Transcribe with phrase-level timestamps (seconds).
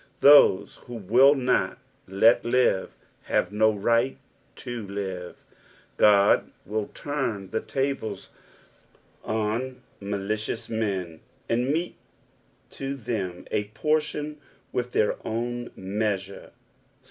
[0.21, 4.17] Those who will not "let live" have no right
[4.55, 5.35] to "live."
[5.97, 8.31] God will turn the tables
[9.23, 11.97] on malicious men, and mete
[12.71, 14.39] to them a portion
[14.71, 16.49] with their own meaaure.